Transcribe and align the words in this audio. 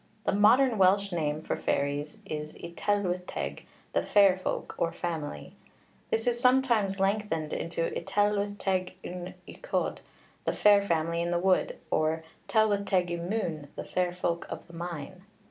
The 0.25 0.31
modern 0.31 0.79
Welsh 0.79 1.11
name 1.11 1.43
for 1.43 1.55
fairies 1.55 2.17
is 2.25 2.53
y 2.55 2.73
Tylwyth 2.75 3.25
Teg, 3.27 3.67
the 3.93 4.01
fair 4.01 4.35
folk 4.35 4.73
or 4.79 4.91
family. 4.91 5.53
This 6.09 6.25
is 6.25 6.39
sometimes 6.39 6.99
lengthened 6.99 7.53
into 7.53 7.83
y 7.83 8.01
Tylwyth 8.03 8.57
Teg 8.57 8.95
yn 9.03 9.35
y 9.47 9.59
Coed, 9.61 10.01
the 10.45 10.53
fair 10.53 10.81
family 10.81 11.21
in 11.21 11.29
the 11.29 11.37
wood, 11.37 11.77
or 11.91 12.23
Tylwyth 12.47 12.87
Teg 12.87 13.11
y 13.11 13.15
Mwn, 13.17 13.67
the 13.75 13.85
fair 13.85 14.11
folk 14.11 14.47
of 14.49 14.65
the 14.65 14.73
mine. 14.73 15.23